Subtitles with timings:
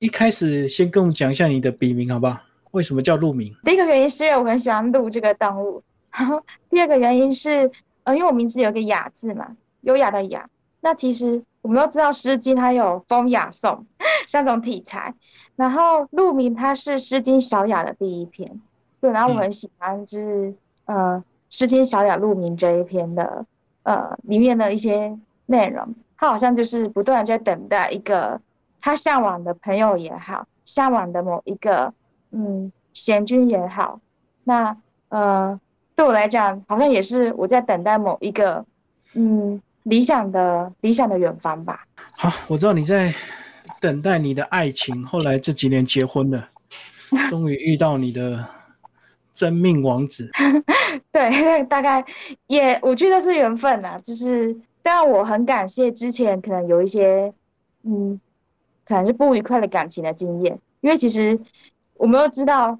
[0.00, 2.40] 一开始先跟我讲一下你的笔名好不好？
[2.70, 3.54] 为什么叫鹿鸣？
[3.62, 7.70] 第一个原因是我很喜欢鹿这个动物，然 后第二个原因是，
[8.04, 10.48] 呃，因为我名字有个雅字嘛，优雅的雅。
[10.80, 13.84] 那其实我们都知道《诗经》它有风雅颂
[14.26, 15.14] 三种题材，
[15.54, 18.58] 然后鹿鸣它是《诗经·小雅》的第一篇，
[19.02, 20.54] 对，然后我很喜欢就是
[20.86, 20.94] 呃
[21.50, 23.44] 《诗经·小雅·鹿鸣》这一篇的
[23.82, 25.14] 呃里面的一些
[25.44, 28.40] 内容，它好像就是不断在等待一个
[28.80, 31.92] 他向往的朋友也好，向往的某一个。
[32.32, 34.00] 嗯，贤君也好，
[34.44, 34.76] 那
[35.08, 35.58] 呃，
[35.96, 38.64] 对我来讲，好像也是我在等待某一个
[39.14, 41.84] 嗯理想的理想的远方吧。
[42.12, 43.12] 好，我知道你在
[43.80, 46.48] 等待你的爱情，后来这几年结婚了，
[47.28, 48.46] 终于遇到你的
[49.32, 50.30] 真命王子。
[51.10, 52.04] 对，大概
[52.46, 57.34] 也我觉得是缘分呐，就是，但我很感谢之前可能有一些
[57.82, 58.20] 嗯，
[58.90, 61.38] 可能是不愉快的感情的经验，因为其实。
[62.00, 62.78] 我们都知道，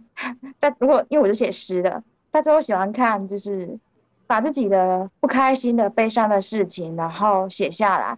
[0.58, 3.78] 但如果因为我是写诗的，大家都喜欢看，就是
[4.26, 8.16] 把自己的不开心的、悲伤的事情，然后写下来，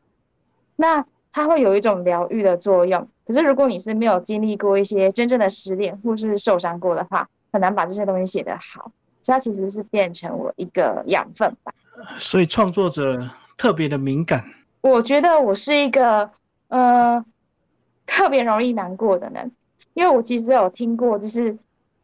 [0.76, 3.08] 那它会有一种疗愈的作用。
[3.26, 8.92] 可是如果你是没有经历过一些真正的失恋或是受伤过的话，很难把这些东西写得好。
[9.22, 11.72] 所以它其实是变成我一个养分吧。
[12.16, 14.44] 所以创作者特别的敏感。
[14.82, 16.30] 我觉得我是一个
[16.68, 17.24] 呃
[18.12, 19.50] 特别容易难过的人。
[19.94, 21.56] 因为我其实有听过，就是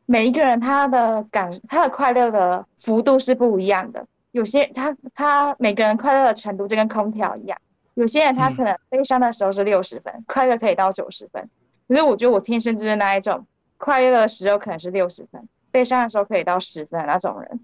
[0.06, 4.06] 每一个人他的感他的快乐的幅度是不一样的。
[4.32, 7.58] 有些他他每个人快乐的程度就跟空调一样，
[7.94, 11.48] 有些人他可能悲伤的时候是六十分，快乐可以到九十分。
[11.86, 17.60] 可是我觉得我天生就是那一种，快乐的时候可能是六十分，悲伤的时候可以到十分的那种人。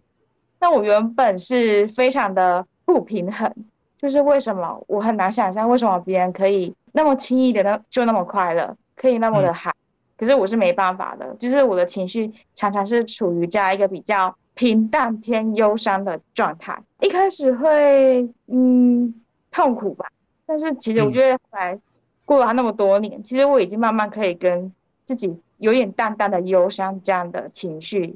[0.60, 3.52] 那我原本是非常的不平衡，
[3.98, 9.74] 就是为什么我很难想象为什么别人可以那么轻易的那就那么快乐，可以那么的嗨。
[10.16, 16.80] 可是我是没办法的，就是我的情绪常常是处于这样一个比较平淡偏忧伤的状态。
[17.00, 19.12] 一开始会嗯
[19.50, 20.08] 痛苦吧，
[20.46, 21.80] 但是其实我觉得后来
[22.24, 24.72] 过了那么多年，其实我已经慢慢可以跟
[25.04, 28.14] 自己有点淡淡的忧伤这样的情绪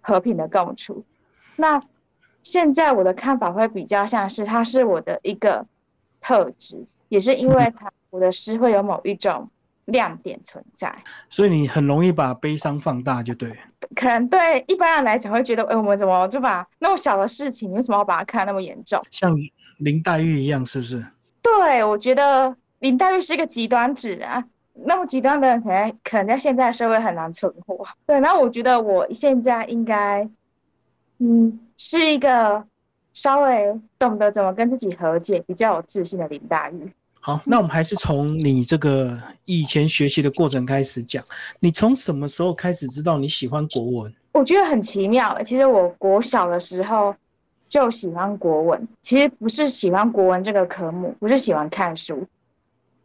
[0.00, 1.04] 和平的共处。
[1.56, 1.82] 那
[2.42, 5.66] 现在我的看法会比较像是它是我的一个
[6.22, 9.48] 特质，也是因为他我的诗会有某一种。
[9.90, 10.94] 亮点存在，
[11.30, 13.56] 所以你很容易把悲伤放大，就对。
[13.96, 19.02] 可能对一般人来讲会觉得，哎，我们怎么就把那么小的事情，为什么要把它看那么严重？
[19.10, 19.34] 像
[19.78, 21.02] 林黛玉一样，是不是？
[21.40, 24.44] 对，我觉得林黛玉是一个极端值啊。
[24.74, 27.82] 那么极端的人，可能可能在现在社会很难存活。
[28.04, 30.28] 对，那我觉得我现在应该，
[31.16, 32.62] 嗯，是一个
[33.14, 36.92] 稍微懂得怎么跟自己和解、比较有自信的林黛玉。
[37.20, 41.22] 好，那我们还是从你这个以前学习的过程开始讲。
[41.60, 44.14] 你从什么时候开始知道你喜欢国文？
[44.32, 45.42] 我觉得很奇妙。
[45.42, 47.14] 其实我国小的时候
[47.68, 52.26] 就喜欢国文，其实不是喜欢国文这个科目，不是喜欢看书。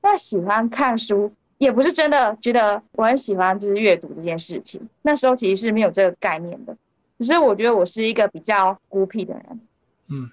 [0.01, 4.79] 那喜欢看书也不是真的觉得我很喜欢，就是阅读这件事情。
[5.01, 6.77] 那时候其实是没有这个概念的。
[7.19, 9.59] 只是我觉得我是一个比较孤僻的人。
[10.07, 10.29] 嗯。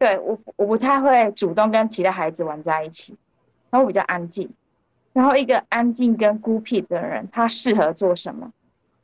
[0.00, 3.14] 对我，我不太会主动跟其他孩子玩在一起，
[3.68, 4.48] 然后比较安静。
[5.12, 8.50] 然后一个安静跟孤僻的人，他适合做什么？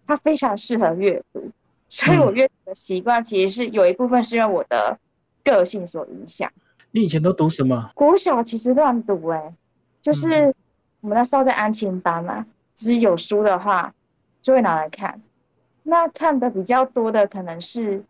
[0.06, 1.50] 他非常适合阅读。
[1.90, 4.98] 所以我阅读的习惯其实是有一部分是因为我的
[5.44, 6.50] 个性所影响。
[6.92, 7.90] 你以前都读什么？
[7.94, 9.52] 国小其实乱读哎，
[10.00, 10.54] 就是
[11.02, 13.92] 我们那时候在安亲班嘛，就是有书的话
[14.40, 15.20] 就会拿来看。
[15.82, 18.02] 那看的比较多的可能是。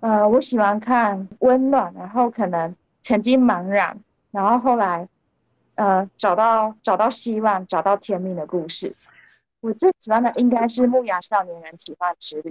[0.00, 3.98] 呃，我喜欢看温暖，然后可能曾经茫然，
[4.30, 5.06] 然后后来，
[5.74, 8.94] 呃，找到找到希望，找到天命的故事。
[9.60, 12.50] 我最喜欢的应该是《牧羊少年人奇幻之旅》，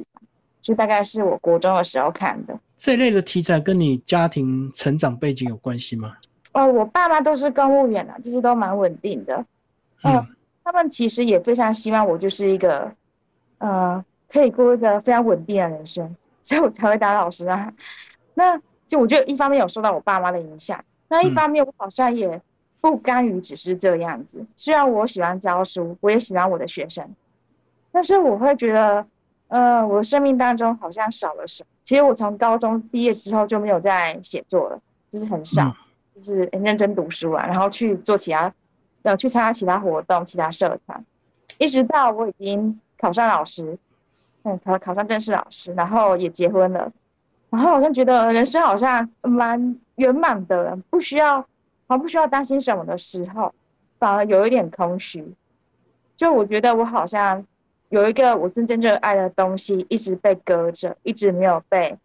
[0.61, 2.57] 就大概是我国中的时候看的。
[2.77, 6.17] 这类的题材跟你家庭成长背景有关系吗？
[6.53, 9.43] 哦，我爸妈都是公务员啊，就是都蛮稳定的。
[10.03, 10.23] 嗯，
[10.63, 12.91] 他们其实也非常希望我就是一个，
[13.57, 16.15] 呃，可以过一个非常稳定的人生。
[16.49, 17.71] 所以我才会当老师啊。
[18.33, 22.41] 那就我觉得一方面有受到我爸妈的影响，那一方面我好像也
[22.81, 24.43] 不甘于只是这样子。
[24.55, 27.07] 虽然我喜欢教书，我也喜欢我的学生，
[27.91, 29.05] 但是我会觉得，
[29.49, 31.69] 呃，我的生命当中好像少了什么。
[31.83, 34.81] 其实我从高中毕业之后就没有再写作了，
[35.11, 35.71] 就是很少，
[36.15, 38.51] 就是很认真读书啊，然后去做其他，
[39.03, 41.05] 呃，去参加其他活动、其他社团，
[41.59, 43.77] 一直到我已经考上老师。
[44.43, 46.91] 嗯，考考上正式老师，然后也结婚了，
[47.49, 51.45] 然后好像觉得人生好像蛮圆满的，不需要，
[51.87, 53.53] 好不需要担心什么的时候，
[53.97, 55.25] 反而有一点空虚，
[56.15, 57.45] 就我觉得我好像
[57.89, 61.97] 有一个我真正热爱的东西一直被搁着，一直没有被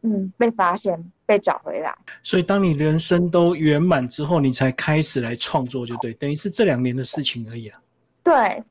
[0.00, 1.94] 嗯被发现、被找回来。
[2.22, 7.78] 所以当你人生都圆满之后，你才开始来创作，就对，等于是这两年的事情而已啊。
[8.22, 8.62] 对，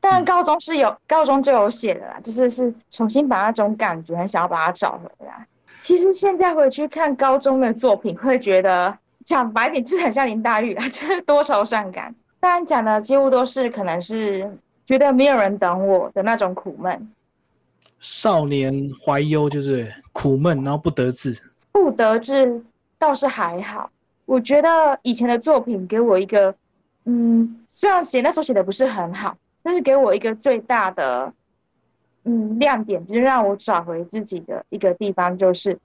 [0.00, 5.46] 但高中是有高中就有写的啦，就是是重新把那种感觉很想要把它找回来。
[5.80, 12.14] 其实现在回去看高中的作品，会觉得讲白点，就是很像林黛玉啊， 就是多愁善感。
[12.38, 14.50] 当然讲的几乎都是可能是
[14.86, 17.12] 觉得没有人等我的那种苦闷，
[17.98, 21.36] 少年怀忧就是苦闷，然后不得志。
[21.70, 22.62] 不得志
[22.98, 23.90] 倒是还好，
[24.24, 26.54] 我觉得以前的作品给我一个，
[27.04, 31.32] 嗯，虽然写那时候写的不是很好，但是给我一个最大的，
[32.24, 35.78] 嗯，亮点就是让我找回自己的一个地方，就是，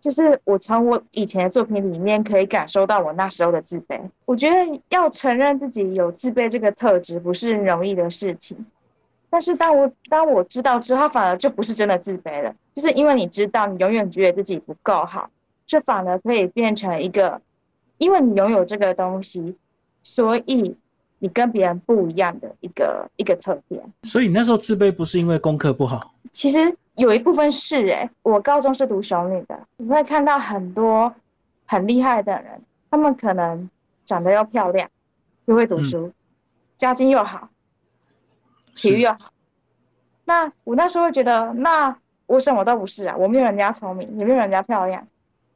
[0.00, 4.00] 就是我从我以前的作品里面可以感受到我那时候的自卑。
[4.24, 8.66] 我觉得要承认自己有自卑这个特质不是容易的事情，
[9.30, 15.30] 但是当我当我知道之后，反而就不是真的自卑了，就是因为你知道你永远觉得自己不够好，
[15.66, 17.40] 这反而可以变成一个，
[17.98, 19.56] 因为你拥有这个东西，
[20.02, 20.76] 所以
[21.18, 23.82] 你跟别人不一样的一个一个特点。
[24.02, 31.12] 所以你那时候自卑不是因为功课不好，其实有一部分是哎、我高中是读雄女的，你会看到很多
[31.66, 33.68] 很厉害的人，他们可能
[34.04, 34.88] 长得又漂亮，
[35.46, 36.12] 又会读书，
[36.76, 37.48] 家境又好，
[38.74, 39.30] 体育又好。
[40.24, 41.96] 那我那时候会觉得，那
[42.26, 45.06] 我什么都不是啊，我没有人家聪明，也没有人家漂亮，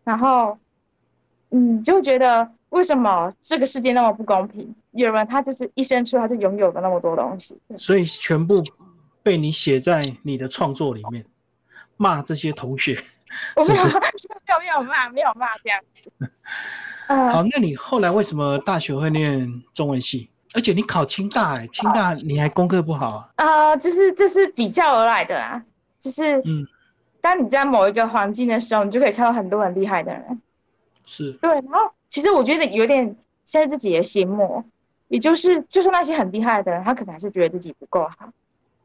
[0.05, 0.59] 然后，
[1.51, 4.75] 嗯，就会觉得为什么这个世界那么不公平？
[4.93, 8.65] 有人他就是一生出来就拥有了那么多东西，所以全部
[9.23, 11.25] 被你写在你的创作里面，
[11.97, 13.01] 骂这些同学。
[13.55, 16.31] 我没有是不是没有没有骂没有骂这样 子。
[17.07, 20.29] 嗯，好，那你后来为什么大学会念中文系？
[20.53, 23.31] 而且你考清大、欸，清大你还功课不好啊？
[23.37, 25.63] 呃，就是这是比较而来的啊，
[26.01, 26.67] 就是嗯，
[27.21, 30.43] 当你在某一个环境的时候，你就可以看到很多很厉害的人。
[31.05, 33.17] 是，对，然后其实我觉得有点
[33.47, 34.63] 现在自己的心魔，
[35.09, 38.29] 也就是就算那些很厉害的人，他可能还是觉得自己不够好，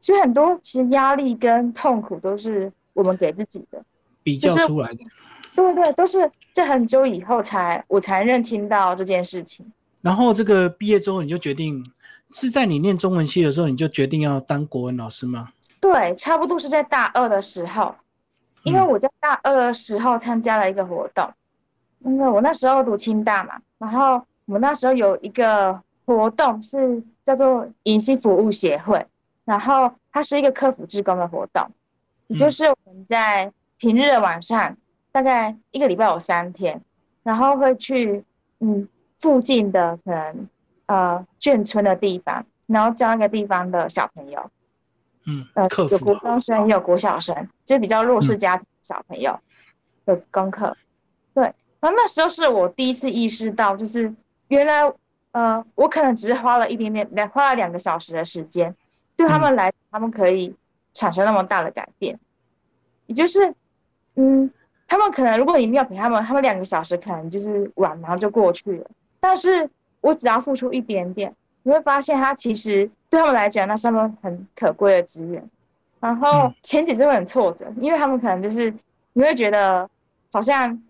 [0.00, 3.84] 所以很多其实压力跟痛苦都是我们给自己的。
[4.22, 4.98] 比较出来的。
[5.54, 9.64] 对对，都是这很久以后才我才认清到这件事情。
[10.02, 11.84] 然后这个毕业之后，你就决定
[12.30, 15.48] 是在你念中文系的时候，你就决定要当国文老师吗？
[15.80, 17.94] 对，差不多是在大二的时候，
[18.64, 21.28] 因为嗯我在大二的时候参加了一个活动，
[22.00, 29.06] 因为我那时候读清大嘛，然后我们那时候有一个活动是叫做迎新服务协会，
[29.44, 31.70] 然后它是一个客服志工的活动，
[32.28, 34.76] 也就嗯是我们在平日的晚上，
[35.12, 36.80] 大概一个礼拜有三天，
[37.22, 38.24] 然后会去
[38.60, 38.88] 嗯
[39.18, 40.48] 附近的可能
[40.86, 44.50] 呃眷村的地方，然后教那个地方的小朋友。
[45.28, 48.38] 嗯呃，，有国中生，也有国小生，就比较弱势嗯。
[48.38, 49.36] 家庭小朋友
[50.04, 50.76] 的功课。
[51.34, 54.12] 对，然后那时候是我第一次意识到，就是
[54.48, 54.92] 原来
[55.32, 58.74] 呃，我可能只是花了一点点，两花了两个小时的时间，
[59.16, 60.54] 对他们来，他们可以
[60.94, 62.18] 产生那么大的改变。
[63.06, 63.54] 也就是，
[64.14, 64.50] 嗯，
[64.88, 68.90] 他们可能如果你没有陪他们，他们两个小时可能就是玩，然后就过去了。
[69.20, 69.68] 但是
[70.00, 75.48] 我只要付出一点点，你会发现，他其实对他们来讲，那是他们很可贵的资源。
[76.00, 78.72] 然后嗯前几次会很挫折，因为他们可能就是
[79.12, 79.88] 你会觉得
[80.32, 80.82] 好像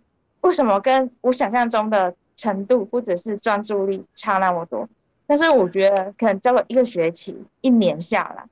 [0.46, 4.88] 为什么跟我想象中的程度或者是专注力差那么多。
[5.26, 8.44] 但是我觉得可能教了一个学期、一年下来，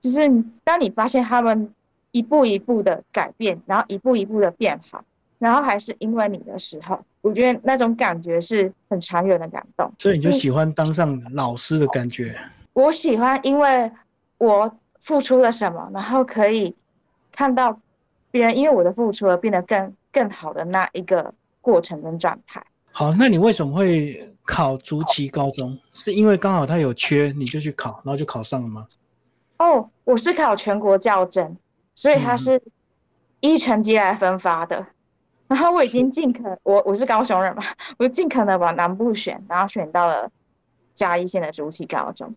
[0.00, 0.28] 就是
[0.64, 1.72] 当你发现他们
[2.10, 5.04] 一步一步的改变，然后一步一步的变好，
[5.38, 9.92] 然后还是因为你的时候，我觉得那种感觉是很长远的感动。
[9.98, 12.36] 所以你就喜欢当上老师的感觉。
[12.72, 13.92] 我喜欢，因为
[14.38, 16.74] 我付出了什么，然后可以
[17.30, 17.78] 看到
[18.32, 22.64] 别人因为我的付出而变得更更好的那一个过程跟状态。
[22.92, 25.78] 好，那你为什么会考竹崎高中？
[25.92, 28.86] 是因为刚好他有缺，你就去考，然后就考上了吗？
[29.58, 31.56] 哦，我是考全国教甄，
[31.94, 32.62] 所以它嗯是
[33.40, 34.86] 依成绩来分发的。
[35.46, 37.62] 然后我已经尽可我我是高雄人嘛，
[37.98, 40.30] 我尽可能往南部选，然后选到了
[40.94, 42.34] 嘉义县的竹崎高中。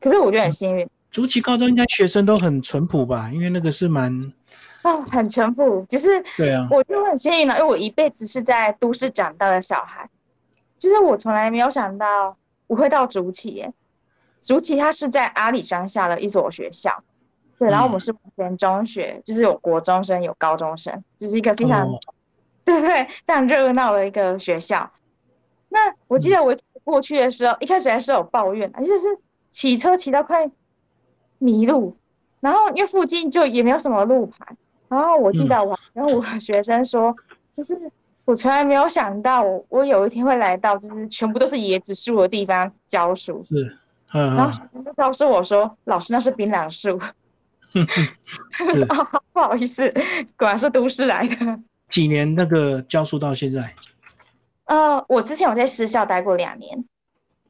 [0.00, 3.30] 可是我觉得很幸运，竹崎高中应该学生都很淳朴吧？
[3.32, 4.32] 因为那个是蛮
[4.82, 10.08] 哦，很淳朴，只是对啊，我就很幸运了，因为我一辈子是在都市长大的小孩，
[10.78, 12.36] 就是我从来没有想到
[12.66, 13.72] 我会到竹崎耶。
[14.40, 17.04] 竹崎它是在阿里山下的一所学校，
[17.58, 18.00] 对，然后我们嗯。
[18.00, 21.98] 是全中学，就是有国中生有高中生，就是一个非常、哦。
[22.64, 24.92] 对对非常热闹的一个学校。
[25.68, 29.18] 那我记得我过去的时候，一开始还是有抱怨啊，就是
[29.50, 30.50] 骑车骑到快
[31.38, 31.96] 迷路，
[32.40, 34.56] 然后因为附近就也没有什么路牌，
[34.92, 37.16] 然后我记得我然后我学生说，
[37.56, 37.74] 就是
[38.26, 43.74] 我从来没有想到我我有一天会来到就是全部都是椰子树的地方教书，是，
[44.12, 47.00] 然后学生就告诉我说，老师那是槟榔树，
[49.32, 49.90] 不好意思，
[50.36, 51.36] 果然是都市来的。
[51.88, 53.74] 几年那个教书到现在？
[54.66, 56.84] 呃，我之前有在私校待过两年。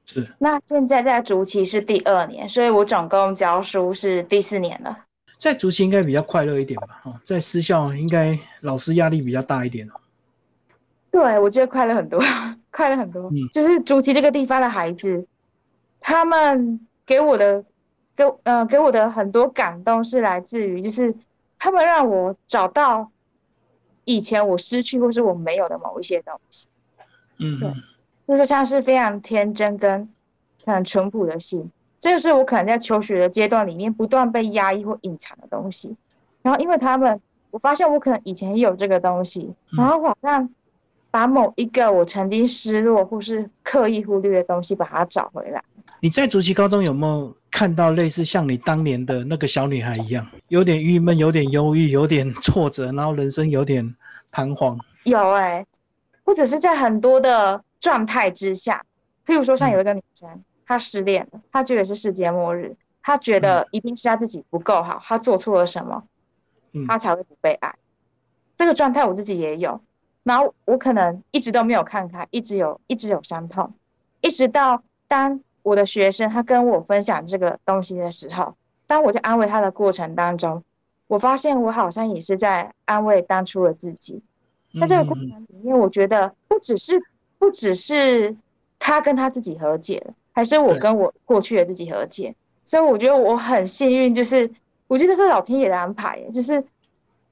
[0.05, 4.97] 是，那现在在竹崎是第二年，所以我总共教书是第四年了。
[5.43, 7.01] 在竹崎应该比较快乐一点吧？
[7.03, 9.95] 哈，在私校应该老师压力比较大一点哦。
[11.11, 12.23] 对，我觉得快乐很多，
[12.71, 13.25] 快乐很多。
[13.25, 15.27] 嗯，就是竹崎这个地方的孩子，
[16.01, 17.65] 他们给我的，
[18.15, 21.13] 给呃给我的很多感动是来自于，就是
[21.59, 23.11] 他们让我找到
[24.05, 26.69] 以前我失去或是我没有的某一些东西。
[27.39, 27.73] 嗯，对。
[28.29, 30.09] 就是像是非常天真跟
[30.65, 31.69] 很淳朴的心，
[32.03, 35.97] 这个是我可能在求学的阶段里面不断被压抑或隐藏的东西。
[36.43, 37.19] 然后因为他们，
[37.51, 40.51] 我发现我可能以前也有这个东西，然后好像
[41.11, 45.65] 把某一个我曾经失落或是刻意忽略的东西把它找回来。
[46.01, 53.95] 你在竹崎高中有没有看到类似像你当年的那个小女孩一样，有点郁闷，有点忧郁，有点挫折，然后人生有点
[54.31, 54.79] 彷徨？
[55.05, 55.65] 有哎，
[56.25, 57.63] 或者是在很多的。
[57.83, 58.81] 状态之下，
[59.27, 60.29] 譬如说像有一个女生，
[60.73, 66.05] 她失恋了，他觉得是世界末日，他觉得一定是他自己不够好，他做错了什么，
[66.89, 67.75] 他才会不被爱。
[68.57, 69.83] 这个状态我自己也有，
[70.23, 73.75] 然后我可能一直都没有看开，一直有一直有伤痛，
[74.23, 80.65] 一直到当我的学生他跟我分享这个东西的时候，当我在安慰他的过程当中，
[81.07, 84.23] 我发现我好像也是在安慰当初的自己。
[84.81, 87.03] 在这个过程里面，我觉得不只是。
[87.39, 88.37] 不只是
[88.79, 92.35] 他跟他自己和解了，还是我跟我过去的自己和解。
[92.65, 94.51] 所以我觉得我很幸运，就是
[94.87, 96.65] 我觉得是老天爷的安排，就是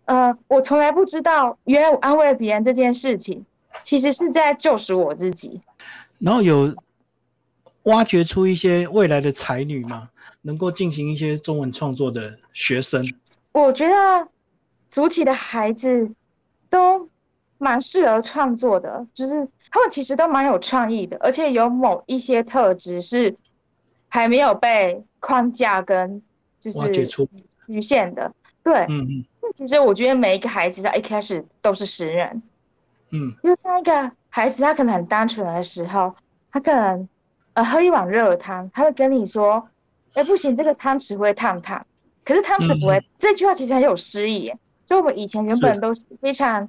[0.05, 3.47] 呃，我从来不知道，原来我安慰别人这件事情，
[3.83, 5.61] 其实是在救赎我自己。
[6.19, 6.75] 然后有
[7.85, 10.11] 挖掘出一些未来的才女吗？
[10.43, 13.03] 能够进行一些中文创作的学生？
[13.53, 14.29] 我觉得
[14.91, 16.11] 主体的孩子
[16.69, 17.09] 都
[17.57, 19.49] 蛮适合创作的，就是。
[19.71, 23.37] 他们其实都蛮有创意的，而且有某一些特质是
[24.09, 26.21] 还没有被框架跟
[26.61, 27.07] 就是
[27.69, 28.33] 局限的。
[28.65, 29.25] 对，嗯嗯。
[29.41, 32.43] 那其实我觉得每一个孩子他一开始都是诗人，
[33.11, 33.33] 嗯。
[33.45, 36.15] 因为像一个孩子，他可能很单纯的时候，
[36.51, 37.09] 他可能
[37.53, 39.69] 呃喝一碗热汤，他会跟你说
[40.15, 41.87] ：“哎，不行，这个汤匙会烫烫。”
[42.25, 43.03] 可是汤匙不会。
[43.19, 44.53] 这句话其实很有诗意，
[44.85, 46.69] 就我们以前原本都是非常。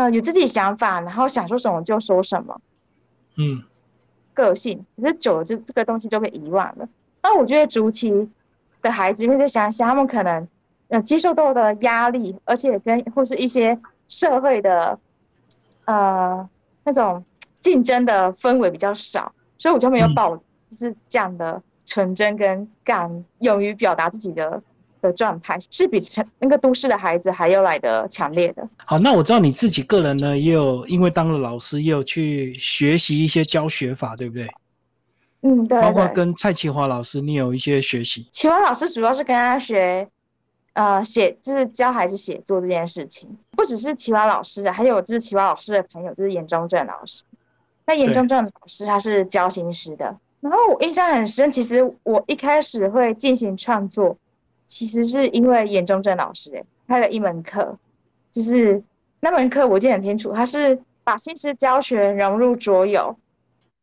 [0.00, 2.58] 呃，有自己想法，然后想说什么就说什么，
[3.36, 3.62] 嗯，
[4.32, 6.88] 个性，可是久了就这个东西就被遗忘了。
[7.22, 8.30] 那我觉得竹崎
[8.80, 10.48] 的孩子，因为在想想他们可能
[10.88, 13.78] 呃接受到的压力，而且跟或是一些
[14.08, 14.98] 社会的
[15.84, 16.48] 呃
[16.84, 17.22] 那种
[17.60, 24.62] 竞争的氛围比较少，所以我就没有保就是这样的纯真跟敢勇于表达自己的。
[25.00, 28.68] 的状态是比成那个都市的孩子还要来的强烈的。
[28.84, 34.48] 好，那我知道你自己个人呢，也有因为当了老师，也有去学习一些教学法，对不对？
[35.42, 35.80] 嗯，对。
[35.80, 38.28] 包括跟蔡启华老师，你有一些学习。
[38.32, 40.06] 启华老师主要是跟他学，
[40.74, 43.28] 呃，写就是教孩子写作这件事情。
[43.52, 47.22] 不只是启华老师的，还有就是启华老师的朋友，就是严中正老师。
[47.86, 51.50] 那严中正老师他是教心师的，然后我印象很深。
[51.50, 54.16] 其实我一开始会进行创作。
[54.70, 57.76] 其实是因为严中正老师开了一门课，
[58.30, 58.80] 就是
[59.18, 63.16] 那门课我记得很清楚，他是把新诗教学融入桌游，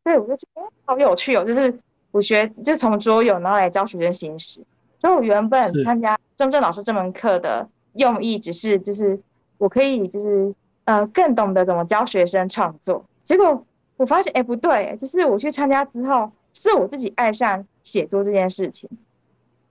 [0.02, 1.78] 对我就觉得好有趣哦，就是
[2.10, 4.64] 我学就从桌游然后来教学生新诗，
[4.98, 9.20] 所以我原本参加中正老师这门课的用意只是就是
[9.58, 10.54] 我可以就是
[10.86, 13.66] 呃更懂得怎么教学生创作，结果
[13.98, 18.88] 我发现哎不对，就是我去参加之后是我自己爱上写作这件事情。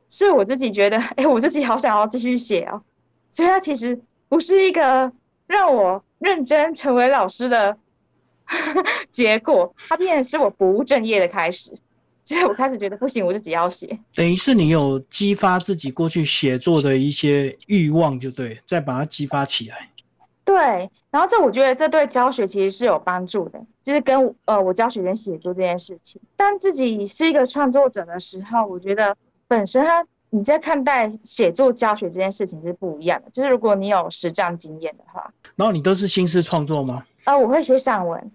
[0.09, 2.81] 是我自己觉得， 哎，我自己好想要继续写哦，
[3.31, 3.99] 所以它其实
[4.29, 5.11] 不是一个
[5.47, 7.77] 让我认真成为老师的
[9.11, 11.77] 结果，它变成是我不务正业的开始。
[12.23, 13.97] 所以我开始觉得不行，我自己要写。
[14.13, 19.89] 等于是你有激发自己过去写作的一些欲望，就对，再把它激发起来。
[20.43, 20.57] 对，
[21.09, 26.21] 然后这我觉得这对教学其实是有帮助的，就是跟呃我教学生写作这件事情。
[26.35, 29.15] 当自己是一个创作者的时候，我觉得。
[29.47, 37.05] 本身他你在看待写作教学这件事情是不一样的，就是如果你有实战经验的话，然后你都是新诗创作吗？
[37.23, 38.31] 啊，我会写散文，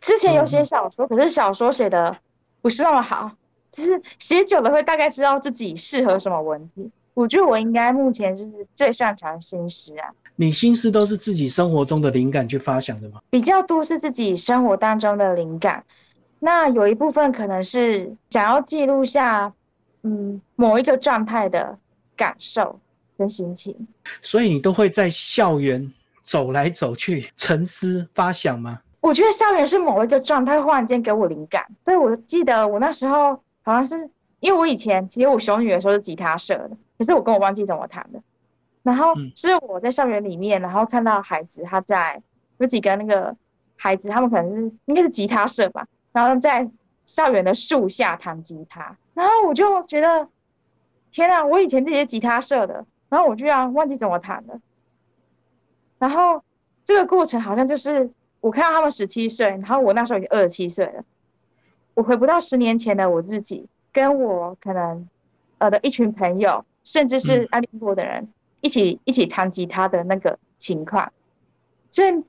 [0.00, 2.16] 之前有写小说，可是小说写的
[2.60, 3.30] 不是那么好，
[3.70, 6.90] 就是写久了会大概知道自己适合什么文体。
[7.14, 10.08] 我觉得我应该目前就是最擅长新诗啊。
[10.36, 13.20] 你心思都是自己生活中的灵感去发想的吗？
[13.28, 15.84] 比较多是自己生活当中的灵感，
[16.38, 19.52] 那有一部分可能是想要记录下，
[20.02, 21.78] 嗯，某一个状态的
[22.16, 22.78] 感受
[23.16, 23.74] 跟心情。
[24.20, 25.92] 所以你都会在校园
[26.22, 28.80] 走来走去沉思发想吗？
[29.00, 31.66] 我觉得校园是某一个状态忽然间给我灵感。
[31.84, 38.22] 对，我记得我那时候好像是因为我以前其实我熊女的时候是吉他社的，可是我跟我忘记怎么弹的。
[38.84, 42.20] 然后是我在校园里面，然后看到孩子他在
[42.58, 43.36] 有几个那个
[43.76, 46.68] 孩子，他们可能是应该是吉他社吧，然后在
[47.06, 50.28] 校园的树下弹吉他，然后我就觉得
[51.10, 54.60] 天啊，我以前这些吉他社的，然后我居然忘记怎么弹了。
[55.98, 56.42] 然后
[56.84, 61.04] 这个过程好像就是我看到他们十七岁，然后我那时候已经二十七岁了，
[61.94, 65.08] 我回不到十年前的我自己，跟我可能
[65.58, 68.28] 呃的一群朋友，甚至是安利过的人。
[68.64, 71.12] 一起一起弹吉他的那个情况，
[71.90, 72.24] 所以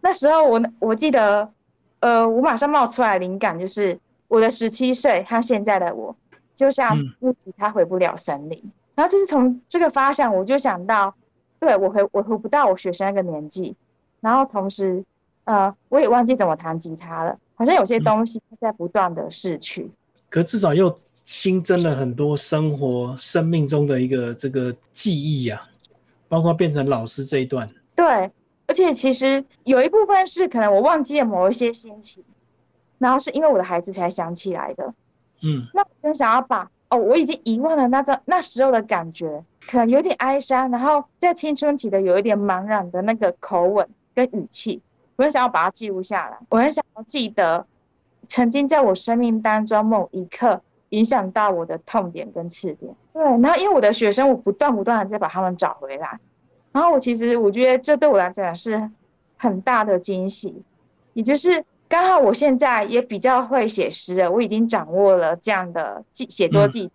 [0.00, 1.52] 那时候我我记得，
[1.98, 6.16] 呃，我马上冒出来灵感，就是我的十七岁他现在的我，
[6.54, 8.72] 就像木吉他回不了森林。
[8.94, 11.14] 然后就是从这个发想，我就想到，
[11.58, 13.74] 对我回我回不到我学生那个年纪，
[14.20, 15.04] 然后同时，
[15.44, 19.90] 呃，我也忘记怎么弹吉他了，好像有些东西在不断的逝去。
[20.28, 20.96] 可至少又。
[21.24, 25.58] 新增了很多生活、生命中的一个这个记忆呀，
[26.28, 27.66] 包括变成老师这一段。
[27.96, 28.30] 对，
[28.66, 32.22] 而且其实有一部分是可能我忘记了某一些心情，
[33.04, 34.94] 然后是因为我的孩子才想起来的。
[35.42, 44.80] 嗯，那我就想要把哦，我已经遗忘了那张那时候的感觉，可能有点哀伤，然后在青春期的有一点茫然的那个口吻跟语气，
[45.16, 46.38] 我很想要把它记录下来。
[46.48, 47.66] 我很想要记得
[48.28, 50.62] 曾经在我生命当中某一刻。
[50.90, 53.24] 影响到我的痛点跟刺点，对。
[53.24, 56.20] 然后因为我的学生，我不断不断的在把他们找回来。
[56.70, 58.92] 然后我其实我觉得这对我来讲是
[59.36, 60.62] 很大的惊喜，
[61.12, 66.90] 也就是刚好我现在也比较会写诗了，我已经掌握了这样的记写作技，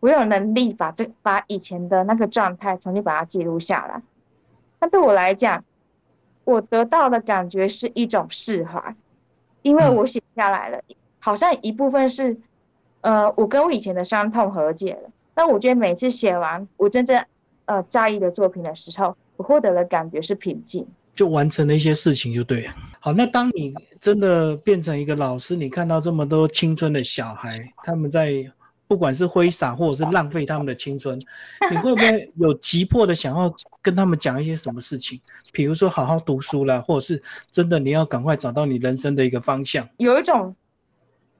[0.00, 4.02] 我有能力把这把以前的那个状态重新把它记录下来。
[4.80, 5.64] 那对我来讲，
[6.44, 8.94] 我得到的感觉是一种释怀，
[9.62, 10.80] 因为我写下来了，
[11.18, 12.38] 好像一部分是。
[13.04, 15.10] 呃，我跟我以前的伤痛和解了。
[15.34, 17.24] 那我觉得每次写完我真正
[17.64, 22.74] 呃在意的作品的时候，我获得的感觉是平静，就完成了一些事情就对了。
[23.00, 28.50] 好，那当你真的变成一个老师，你看到这么多青春的小孩，他们在
[28.86, 31.18] 不管是挥洒或者是浪费他们的青春，
[31.70, 35.20] 你会不会有急迫的想要跟他们讲一些什么事情？
[35.52, 39.88] 比如说好好读书啦，或者是真的你要赶快找到你人生的一个方向？
[39.96, 40.54] 有一种。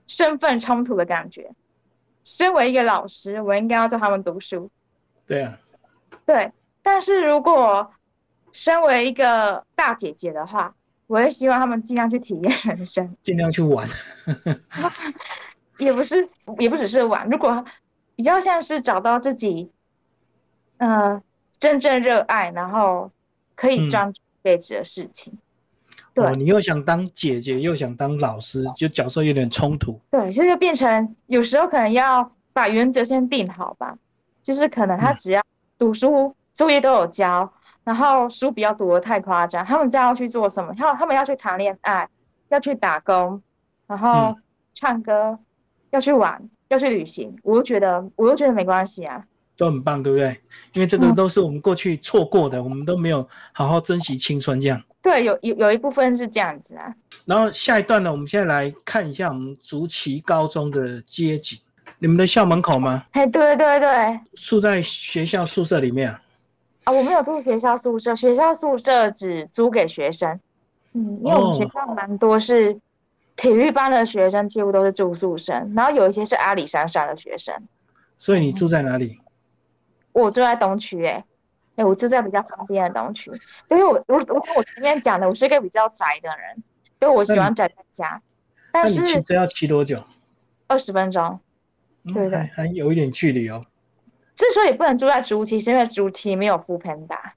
[0.09, 1.49] 身份冲突的感觉。
[2.25, 4.69] 身为一个老师，我应该要教他们读书。
[5.25, 5.57] 对啊，
[6.27, 6.51] 对。
[6.83, 7.89] 但是如果
[8.53, 10.75] 身为一个大姐姐的话，
[11.07, 13.89] 我也希望他们尽量去体验人生， 尽量去玩。
[15.79, 17.29] 也不是，也不只是玩。
[17.29, 17.65] 如果
[18.15, 19.71] 比较像是找到自己，
[20.77, 21.21] 呃，
[21.59, 23.11] 真正热爱，然后
[23.57, 25.37] 可以专注一辈子的事情。
[26.15, 29.99] 对，你又想当姐姐，又想当老师，就角色有点冲突。
[30.11, 33.97] 对，这就变成有时候可能要把原则先定好吧，
[34.43, 35.43] 就是可能他只要
[35.79, 37.51] 读书，作业都有交，
[37.85, 39.65] 然后书不要读得太夸张。
[39.65, 40.75] 他们将要去做什么？
[40.77, 42.09] 他他们要去谈恋爱，
[42.49, 43.43] 要去打工，
[43.87, 44.37] 然后
[44.75, 45.39] 唱歌，
[45.91, 47.37] 要去玩，要去旅行。
[47.43, 49.25] 我就觉得，我就觉得没关系啊，
[49.57, 50.41] 都很棒，对不对？
[50.75, 54.81] 因为这个都是我们过去错过的，我们都没有好好珍惜青春，这样。
[55.03, 56.95] 对，有有有一部分是这样子啊。
[57.25, 61.59] 然后下一段呢，我们现在来看一下我们竹崎高中的街景。
[61.99, 63.05] 你们的校门口吗？
[63.13, 66.21] 哎，对对对，住在学校宿舍里面啊。
[66.85, 70.41] 啊，我没有住学校宿舍，学校宿舍只租给学生。
[70.93, 72.79] 嗯，因为我们学校蛮多是
[73.37, 77.55] 体育班的学生，几乎都是住宿生，然后有一些是阿里山上的学生。
[78.19, 79.21] 所以你住在哪里？
[80.13, 81.25] 我住在东区，哎。
[81.75, 83.31] 哎，我住在比较旁边的东区，
[83.71, 86.63] 因为我我我跟我前面讲的，我是一个比较宅的人，
[87.01, 88.21] 所以我喜欢宅在家。
[88.71, 89.99] 但是骑车要骑多久？
[90.67, 91.41] 二十分钟，
[92.13, 93.65] 对对，还有一点距离哦。
[94.35, 97.35] 之所以不能住在竹崎，是因为竹崎没有富喷达，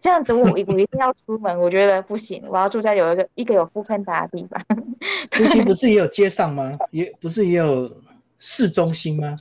[0.00, 4.60] 这样子我 我一定要出门，我觉得不行，我要住在有一个一个有富喷达的地方。
[5.30, 6.70] 竹崎不是也有街上吗？
[6.90, 7.90] 也不是也有
[8.38, 9.36] 市中心吗？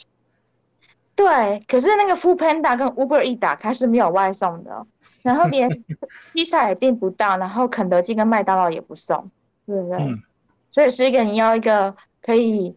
[1.16, 4.86] 对，可是那个 Food Panda 跟 Uber 一打开是没有外送的，
[5.24, 5.68] 然后 连
[6.34, 9.32] 披萨也订不到，然后肯德基跟麦当劳也不送，
[9.66, 9.98] 对不对？
[10.70, 12.76] 所以是一个你要一个可以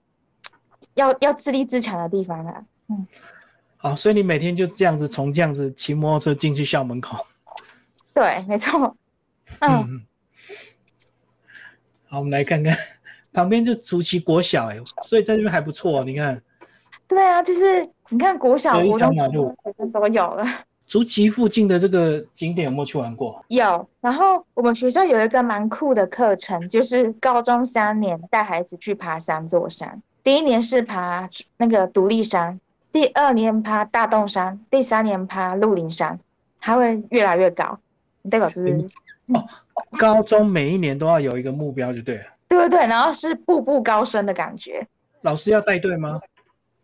[0.95, 2.65] 要要自立自强的地方啊。
[2.89, 3.07] 嗯，
[3.83, 7.17] 好，所以你每天就这样子从这样子骑摩托车进去校门口。
[8.15, 8.95] 对，没错。
[9.61, 10.05] 嗯，
[12.07, 12.77] 好，我们来看看
[13.33, 16.43] 旁边就竹崎国小，哎，所以在这边还不错，你看。
[17.09, 19.17] 对啊，就是你看国小、国中
[19.91, 20.45] 都有了。
[20.87, 23.43] 竹崎附近的这个景点有没有去玩过？
[23.49, 23.89] 有。
[24.03, 30.03] 然后我们学校有一个蛮酷的课程，就是高中三年带孩子去爬三座山。
[30.23, 32.61] 第一年是爬那个独立山，
[32.93, 36.19] 第二年爬大洞山，第三年爬鹿林山，
[36.59, 37.79] 还会越来越高。
[38.31, 38.87] 代表是
[39.29, 39.45] 哦，
[39.99, 42.25] 高中每一年都要有一个目标，就对了。
[42.49, 44.87] 对对对，然后是步步高升的感觉。
[45.23, 46.21] 老师要带队吗？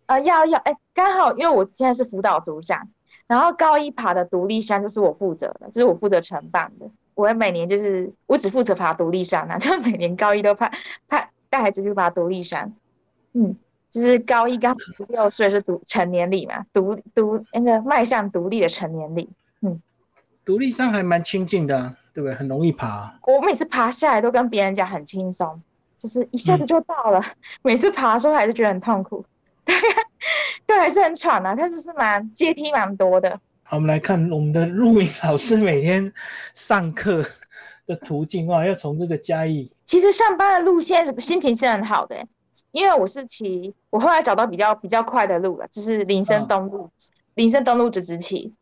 [0.06, 2.88] 呃，要要，哎，刚好因为我现在是辅导组长。
[3.26, 6.88] 然后高一爬的独立山就是我负责的，就是我负责承办的。
[7.16, 10.70] 我每年就是我只负责爬独立山啊， 就每年高一都爬
[11.08, 12.72] 爬带孩子去爬独立山。
[13.32, 13.56] 嗯，
[13.90, 19.28] 就是高一刚十六岁是独成年礼嘛，独独那个迈向独立的成年礼。
[19.62, 19.80] 嗯，
[20.44, 22.34] 独立上还蛮亲近的，对不对？
[22.34, 23.18] 很容易爬。
[23.26, 25.62] 我每次爬下来都跟别人讲很轻松，
[25.96, 27.22] 就是一下子就到了。
[27.62, 29.24] 每次爬的时候还是觉得很痛苦。
[29.64, 29.74] 对。
[30.66, 33.38] 对，还是很喘啊，它就是蛮阶梯蛮多的。
[33.62, 36.12] 好，我们来看我们的陆明老师每天
[36.54, 37.24] 上课
[37.86, 39.70] 的途径啊，要从这个嘉义。
[39.84, 42.16] 其实上班的路线心情是很好的，
[42.76, 46.90] 因为我是骑，我后来找到比较比较快的路了，就是林森东路，
[47.32, 48.52] 林森东路直直骑，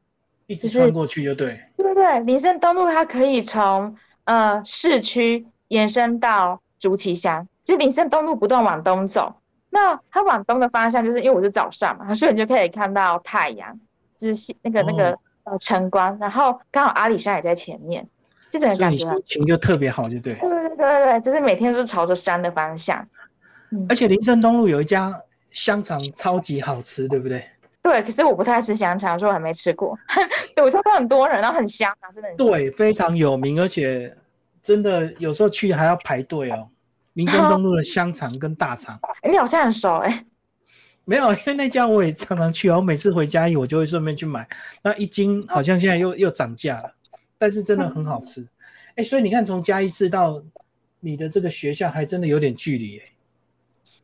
[0.46, 1.60] 一直穿过去就对。
[1.76, 9.34] 对对对，林森东路它可以从呃市区延伸到竹崎乡，就林森东路不断往东走。
[9.70, 13.80] 那它往东的方向，就是因为我是早上嘛，所以你就可以看到太阳，
[14.16, 18.06] 就是那个那个呃晨光，然后刚好阿里山也在前面，
[18.48, 20.34] 就整个感觉心情就特别好，就对。
[20.34, 23.04] 对对对对对，就是每天都是朝着山的方向。
[23.88, 25.14] 而且林森东路有一家
[25.52, 27.44] 香肠超级好吃，对不对？
[27.82, 29.98] 对，可是我不太吃香肠，所以我还没吃过。
[30.56, 32.28] 对，我知道很多人，然后很香啊，真的。
[32.36, 34.16] 对，非常有名，而且
[34.62, 36.68] 真的有时候去还要排队哦。
[37.12, 40.24] 林森东路的香肠跟大肠， 你好像很熟哎。
[41.06, 42.76] 没有，因为那家我也常常去啊。
[42.76, 44.48] 我每次回嘉义，我就会顺便去买。
[44.82, 46.94] 那一斤好像现在又又涨价了，
[47.36, 48.44] 但是真的很好吃。
[48.96, 50.42] 哎，所以你看，从嘉义市到
[51.00, 53.04] 你的这个学校，还真的有点距离哎。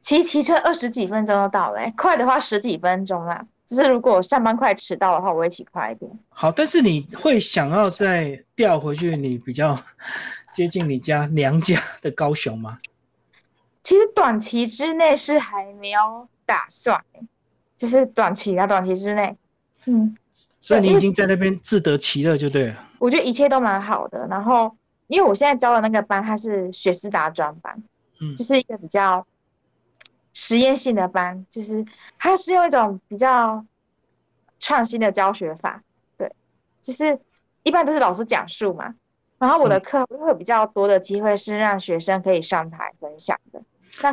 [0.00, 3.46] 骑骑车二十几分钟就到了，快的话十几分钟啦。
[3.66, 6.10] 就是如果我上班快迟到的话，我会骑快一点。
[6.28, 9.78] 好，但是你会想要再调回去你比较
[10.52, 12.78] 接近你家娘家的高雄吗？
[13.84, 17.00] 其实短期之内是还没有打算，
[17.76, 19.36] 就是短期啊，短期之内，
[19.86, 20.16] 嗯，
[20.60, 22.88] 所以你已经在那边自得其乐就对了。
[22.98, 27.80] 我觉得一切都蛮好的，然后因为我现在教的那个班，它是学思达专班，
[28.20, 29.24] 嗯，就是一个比较
[30.32, 31.84] 实验性的班，就是
[32.18, 33.64] 它是用一种比较
[34.58, 35.82] 创新的教学法，
[36.16, 36.32] 对，
[36.82, 37.18] 就是
[37.62, 38.94] 一般都是老师讲述嘛，
[39.38, 43.62] 然后我的课会比较多的机会是让学生可以上台分享的。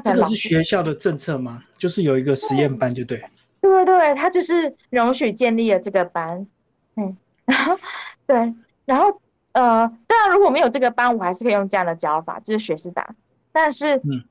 [0.03, 1.63] 这个是学校的政策吗？
[1.77, 3.23] 就是有一个实验班，就对。
[3.62, 6.47] 对对对，他就是容许建立了这个班，
[6.95, 7.77] 嗯， 然后
[8.25, 8.53] 对，
[8.86, 13.15] 然后呃，当然如果没有这个班，我还是可以用这样的教法，就是学士达。
[13.51, 14.23] 但是，嗯，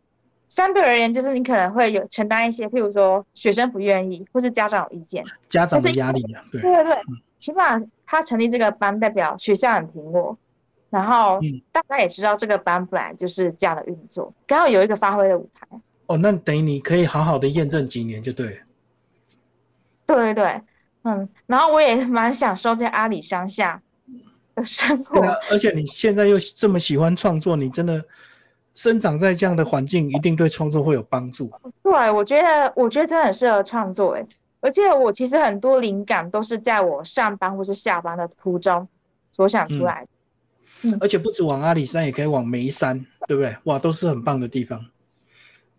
[0.49, 6.97] 相对而言，就是你可能会有承担一些，譬如说学生不愿意，或是家长有意见，家长的压力啊，对对对，
[7.37, 10.37] 起码他成立这个班，代表学校很平稳。
[10.89, 11.41] 然后
[11.73, 15.67] 大家也知道这个班本来就是这样的运作，刚好有一个发挥的舞台。
[16.07, 18.61] 哦，那等于你可以好好的验证几年就对。
[20.07, 20.63] 对对对，
[21.03, 23.83] 嗯，然后我也蛮享受在阿里乡下
[24.55, 25.21] 的生活。
[25.51, 28.03] 而且你现在又这么喜欢创作，你真的
[28.77, 31.51] 生长在这样的环境，一定对创作会有帮助。
[31.83, 34.25] 对，我觉得我觉得真的很适合创作哎，
[34.61, 38.87] 而且我其实很多灵感都是在我上班或是下班的途中
[39.33, 40.09] 所想出来的。
[41.01, 43.57] 而且不止往阿里山，也可以往眉山，对不对？
[43.65, 44.79] 哇，都是很棒的地方。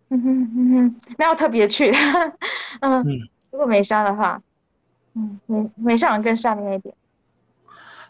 [0.08, 1.92] 嗯哼嗯哼，那要特别去。
[2.82, 3.04] 嗯，
[3.52, 4.42] 如果眉山的话，
[5.14, 6.92] 嗯，眉眉山更上面一点。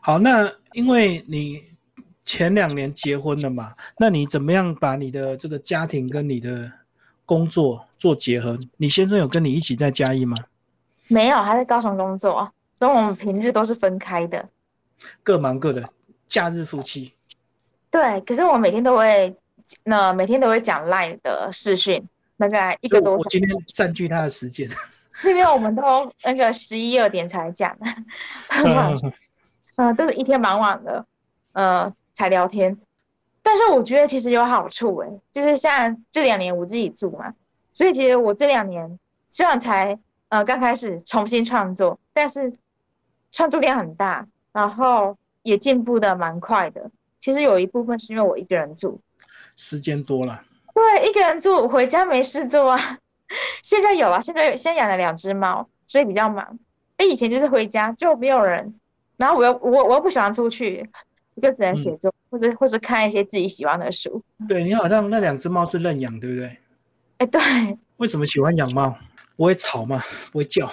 [0.00, 1.62] 好，那因为你
[2.28, 6.70] 前两年结婚了嘛，那你怎么样把你的这个家庭跟你的
[7.24, 8.58] 工作做结合？
[8.76, 10.36] 你先生有跟你一起在嘉义吗？
[11.06, 14.46] 没有，他在高雄工作，所以我们平日都是分开的，
[15.22, 15.88] 各忙各的。
[16.26, 17.14] 假日夫妻，
[17.90, 19.34] 对，可是我每天都会，
[19.84, 23.16] 那每天都会讲 Line 的视讯，大概一个多。
[23.16, 24.68] 我今天占据他的时间，
[25.24, 25.82] 因为我们都
[26.24, 27.74] 那个十一二点才讲，
[29.76, 31.06] 嗯， 都是一天忙完的，
[31.52, 32.76] 呃，才聊天。
[33.44, 37.32] 但是我觉得其实有好处哎，就是像这两年我自己住嘛，
[37.72, 42.52] 所以其实我这两年虽然才呃刚开始重新创作，但是
[43.30, 46.90] 创作量很大，然后也进步的蛮快的。
[47.20, 49.00] 其实有一部分是因为我一个人住，
[49.54, 50.42] 时间多了。
[50.74, 52.98] 对，一个人住回家没事做啊。
[53.62, 56.58] 现在有啊，现在现在养了两只猫，所以比较忙。
[56.98, 58.74] 哎，以前就是回家就没有人，
[59.16, 60.90] 然后我又我我又不喜欢出去，
[61.38, 64.22] 就只能写作或者或者看一些自己喜欢的书。
[64.48, 66.58] 对你好像那两只猫是认养，对不对？
[67.18, 67.40] 哎，对。
[67.96, 68.96] 为什么喜欢养猫？
[69.36, 70.02] 不会吵吗？
[70.32, 70.70] 不会叫？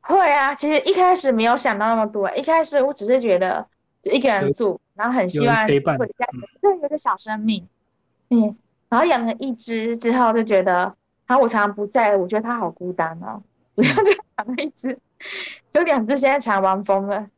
[0.00, 0.54] 会啊。
[0.54, 3.66] 其实一开始没有想到那么多，一开始我只是觉得
[4.02, 6.26] 就一个人住，然后很希望回家，
[6.60, 7.66] 对，有个小生命。
[8.30, 8.56] 嗯，
[8.88, 10.94] 然后养了一只之后就觉得。
[11.26, 13.42] 然后我常常不在，我觉得它好孤单哦。
[13.76, 14.98] 我就这样养了一只，
[15.70, 17.28] 就两只现在常玩疯了。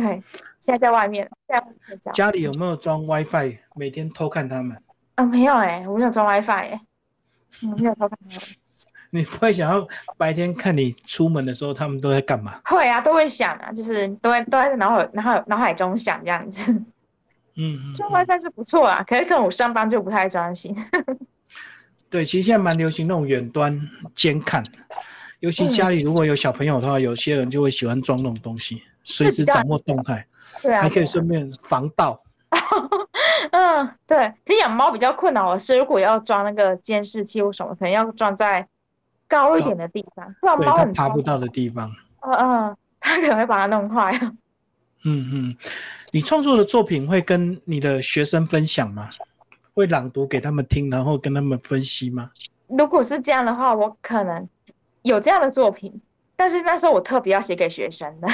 [0.00, 0.22] 对，
[0.60, 2.12] 现在在外面，在睡觉。
[2.12, 3.58] 家里有没有装 WiFi？
[3.74, 4.80] 每天偷看他们？
[5.16, 6.80] 啊，没有哎，我没有装 WiFi 哎，
[7.62, 8.40] 没有偷看他们。
[9.10, 12.60] 你不会想要白天看你出门的时候，他们都在干嘛？
[12.66, 16.70] 会啊，都会想啊，就是都在都在脑海、脑海、脑海中想这样子。
[17.60, 20.76] 嗯嗯，装 WiFi 是不错啊，可是可能我上班就不太专心。
[22.10, 23.76] 对，其实现在蛮流行那种远端
[24.14, 24.62] 监看，
[25.40, 30.26] 尤其家里如果有小朋友的话，有些人就会喜欢装那种东西，随时掌握动态，
[30.62, 32.22] 对啊，还可以顺便防盗。
[33.50, 34.32] 嗯，对。
[34.44, 38.68] 其实养猫比较困扰的是，如果要装那个监视器或什么，可能要装在
[39.26, 41.90] 高一点的地方，不然猫很爬不到的地方。
[42.20, 44.12] 嗯嗯，它可能会把它弄坏。
[45.04, 45.56] 嗯嗯，
[46.10, 49.08] 你创作的作品会跟你的学生分享吗？
[49.72, 52.30] 会朗读给他们听，然后跟他们分析吗？
[52.66, 54.46] 如果是这样的话，我可能
[55.02, 56.02] 有这样的作品，
[56.38, 58.28] 但是那时候我特别要写给学生的。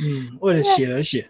[0.00, 1.28] 嗯，为了写而写。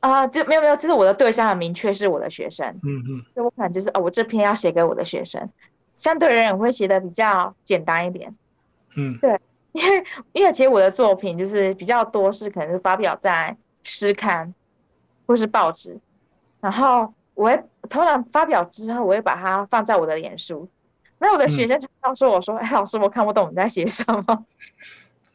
[0.00, 2.66] 啊，就没有没有，就是我的对象很明确是我的学生。
[2.82, 5.50] 嗯嗯，所以我可能就是哦，我这篇要写给我的学生，
[5.92, 8.34] 相对而言我会写的比较简单一点。
[8.96, 9.38] 嗯，对，
[9.72, 14.54] 因为因为其实我的作品就是比较多是可能是发表在诗刊
[15.26, 15.98] 或是报纸，
[16.62, 17.12] 然后。
[17.34, 20.68] 我会通常发表之后，我会把它放在我的脸书。
[21.18, 24.44] 那我的学生常常说：“我说，哎，老师，我看不懂你在写什么。”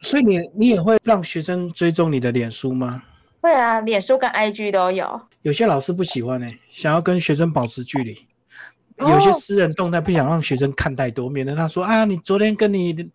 [0.00, 3.02] 所以你你也会让学生追踪你的脸书吗？
[3.40, 5.20] 会啊，脸书跟 IG 都有。
[5.42, 8.16] 有些老师不喜欢呢，想要跟学生保持距离。
[8.98, 13.10] 有些私人动态不想让学生看太多，免得他说啊，你昨天跟你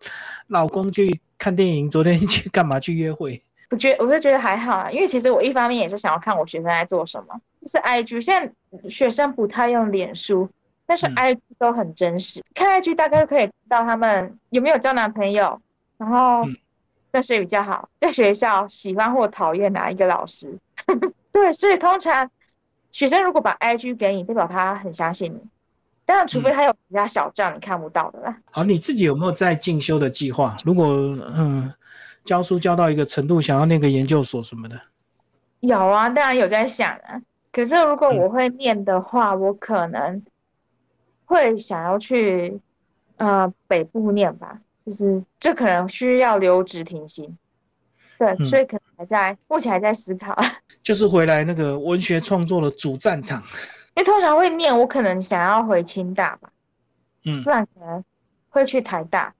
[0.48, 3.42] 老公去看电影，昨天去干嘛去约会？
[3.70, 7.38] 我觉我就觉得还好啊，因为其实我一方面也是想要看我学生在做什么。
[7.66, 10.48] 是 IG，现在学生不太用脸书，
[10.86, 12.42] 但是 IG 都很真实。
[12.54, 15.60] 看 IG 大概可以知道他们有没有交男朋友，
[15.98, 16.46] 然后
[17.14, 20.58] 跟谁比较好，在学校喜欢或讨厌哪一个老师。
[21.30, 22.28] 对，所以通常
[22.90, 25.40] 学生如果把 IG 给你，代表他很相信你。
[26.04, 28.36] 当然，除非他有其他小账你看不到的啦。
[28.50, 30.56] 好，你自己有没有在进修的计划？
[30.64, 31.72] 如果嗯，
[32.24, 34.80] 教书教到一个程度，想要念个研究所什么的？
[35.60, 37.22] 有啊，当然有在想啊。
[37.52, 40.20] 可是如果我会念的话，我可能
[41.26, 42.60] 会想要去
[43.18, 47.36] 呃北部念吧，就是这可能需要留职停薪，
[48.18, 50.36] 对，所以可能还在目前还在思考。
[50.82, 53.42] 就是回来那个文学创作的主战场。
[53.94, 56.50] 因为通常会念，我可能想要回清大吧，
[57.24, 58.04] 嗯，不然可能
[58.50, 59.34] 会去台大。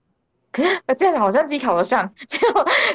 [0.51, 2.39] 可是这样好像自己考得上， 就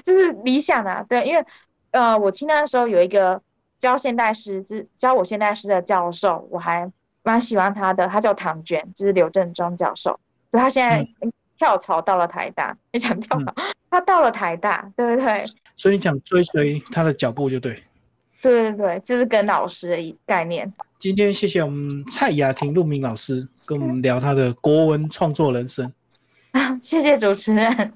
[0.03, 1.45] 就是理想啊，对，因为
[1.91, 3.43] 呃我清大的时候有一个。
[3.81, 8.07] 教现代诗，教教我现代诗的教授，我还蛮喜欢他的。
[8.09, 10.21] 他叫唐娟，就是刘振中教授。
[10.53, 10.99] 就他现在
[11.61, 13.55] 跳槽到了台大，你讲跳槽，
[13.91, 15.45] 他到了台大，对不对？
[15.77, 17.83] 所以你想追随他的脚步就对。
[18.41, 20.73] 对对对，就是跟老师的一概念。
[20.99, 25.93] 今天谢谢我们蔡雅婷陆明老师跟我们聊他的国文创作人生。
[26.81, 27.93] 谢谢主持人。